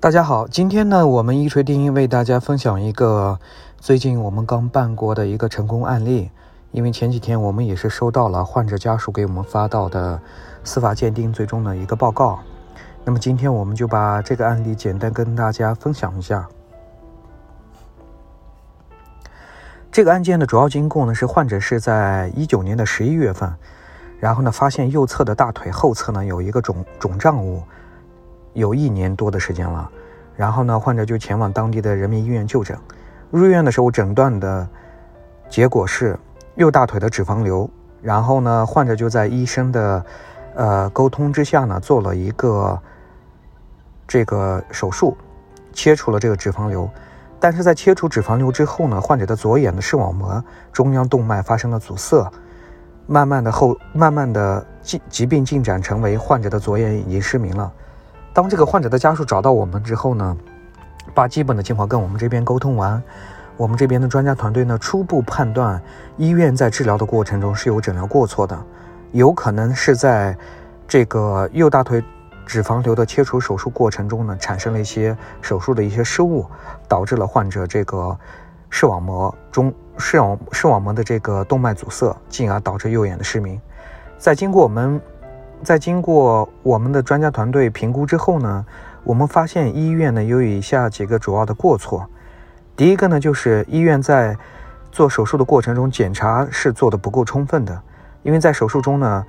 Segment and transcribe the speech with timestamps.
[0.00, 3.40] 大家好，今天呢，我们一锤定音为大家分享一个
[3.78, 6.30] 最近我们刚办过的一个成功案例。
[6.70, 10.20] 因为前几天我们也是收到了患者家属给我们发到的
[10.62, 12.38] 司法鉴定最终的一个报告，
[13.04, 16.48] 那么今天我们就把这个案例简单跟大家分享一下。
[19.90, 23.52] 这个案件的主要经过呢是患者是在一九年的十一月份，
[24.20, 27.64] 然后呢发现右侧的大腿后侧呢有一个肿肿胀物。
[28.54, 29.90] 有一年多的时间了，
[30.36, 32.76] 然后呢，患者就前往当地的人民医院就诊。
[33.30, 34.68] 入院的时候诊断的
[35.48, 36.18] 结果是
[36.56, 37.68] 右大腿的脂肪瘤。
[38.00, 40.04] 然后呢，患者就在医生的
[40.54, 42.80] 呃沟通之下呢，做了一个
[44.06, 45.16] 这个手术，
[45.72, 46.88] 切除了这个脂肪瘤。
[47.40, 50.42] 但是在切除脂肪瘤之后呢，患者的左眼的视网膜
[50.72, 52.30] 中央动脉发生了阻塞，
[53.08, 57.72] 慢慢的后慢慢的疾疾病进展成为患者的左眼已经失明了。
[58.38, 60.36] 当这个患者的家属找到我们之后呢，
[61.12, 63.02] 把基本的情况跟我们这边沟通完，
[63.56, 65.82] 我们这边的专家团队呢初步判断，
[66.16, 68.56] 医院在治疗的过程中是有诊疗过错的，
[69.10, 70.38] 有可能是在
[70.86, 72.00] 这个右大腿
[72.46, 76.46] 脂肪瘤的切除手术过程中呢，产生了一些手术的一些失误，
[76.86, 78.16] 导致了患者这个
[78.70, 83.60] 视网膜中视网视网膜的这个动脉阻塞，进而导致右眼的失明。
[84.16, 85.00] 在经过我们。
[85.62, 88.64] 在经过我们的专家团队评估之后呢，
[89.04, 92.06] 我们发现医院呢有以下几个主要的过错。
[92.76, 94.36] 第一个呢，就是医院在
[94.92, 97.82] 做手术的过程中检查是做的不够充分的。
[98.22, 99.24] 因为在手术中呢，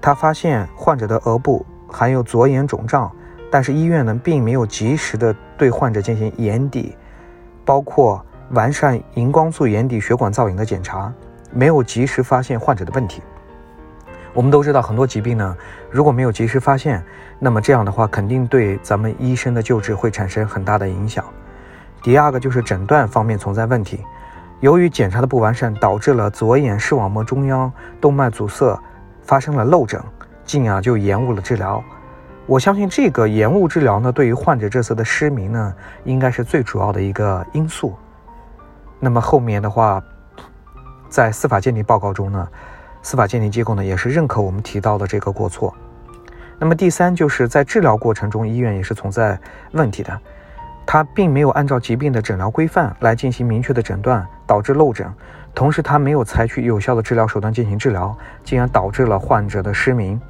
[0.00, 3.10] 他发现患者的额部含有左眼肿胀，
[3.50, 6.96] 但是医院呢并没有及时的对患者进行眼底，
[7.64, 11.12] 包括完善荧光素眼底血管造影的检查，
[11.52, 13.22] 没有及时发现患者的问题。
[14.36, 15.56] 我们都知道，很多疾病呢，
[15.90, 17.02] 如果没有及时发现，
[17.38, 21.24] 那么这样的话，肯定对咱们医生的救治会产生很大的影响。
[22.02, 24.04] 第二个就是诊断方面存在问题，
[24.60, 28.78] 由于检查的不完善，导致了左眼视网膜中央动脉阻塞
[29.22, 29.98] 发生了漏诊，
[30.44, 31.82] 进而就延误了治疗。
[32.44, 35.74] 我相信这个延误治疗呢，对于患者这次的失明呢，
[36.04, 37.96] 应该是最主要的一个因素。
[39.00, 40.02] 那么后面的话，
[41.08, 42.46] 在司法鉴定报告中呢。
[43.06, 45.72] 司法鉴定机构呢也是认可我们提到的这个过错。
[46.58, 49.38] 那么第三就是在治疗过程中，医院也是存在
[49.70, 50.20] 问题的，
[50.84, 55.08] 他并没有按照疾病的诊疗规范来进行明确的诊断，导致漏诊。
[55.54, 58.12] 同时，他没有采取有效的治疗手段进行治疗，
[58.42, 60.20] 进而导致了患者的失明。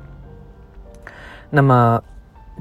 [1.48, 2.02] 那么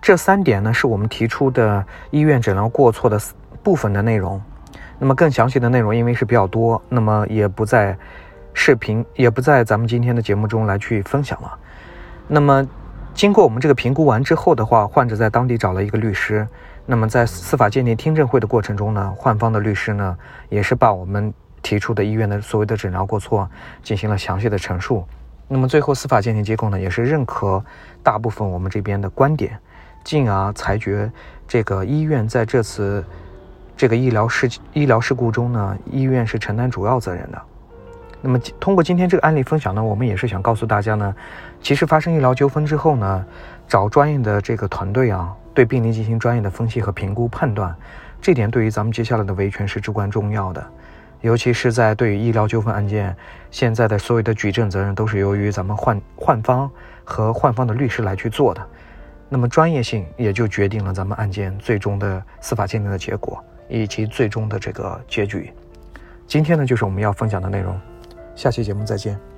[0.01, 3.19] 这三点呢，是我们提出的医院诊疗过错的
[3.61, 4.41] 部分的内容。
[4.97, 7.97] 那么更详细的内容，因为是比较多，那么也不在。
[8.55, 11.59] 视频也不在咱们今天的节目中来去分享了。
[12.27, 12.67] 那么，
[13.13, 16.47] 经过我们这个评估完之后的话，患者在当地找了一个律师。
[16.87, 20.17] 那么在司法鉴定听证会的过程中呢，患方的律师呢
[20.49, 23.49] 也是把我们提出的医院的所谓的诊疗过错
[23.83, 25.03] 进行了详细的陈述。
[25.47, 27.63] 那么最后司法鉴定机构呢也是认可
[28.01, 29.59] 大部分我们这边的观点，
[30.03, 31.11] 进而裁决
[31.47, 33.03] 这个医院在这次
[33.75, 37.41] 这个医疗事医疗事故中呢，医院是承担主要责任的。
[38.25, 41.15] 那么通过今天这个案例分享呢，我们也是想告诉大家呢，
[41.61, 43.23] 其实发生医疗纠纷之后呢，
[43.67, 47.75] 找专业的这个团队啊，对病例进行专业的分析和评估判断，
[48.19, 50.65] 这点对于咱们接下来的维权是至关重要的。
[51.21, 53.15] 尤其是在对于医疗纠纷案件，
[53.51, 56.67] 现在的所有的举证责任都是由于咱们患患方
[57.03, 58.67] 和患方的律师来去做的，
[59.29, 65.53] 那么专业性也就决定了咱们案件最终的司法鉴定的结果以及最终的这个结局。
[66.25, 67.79] 今天呢，就是我们要分享的内容。
[68.35, 69.34] 下期节目再见。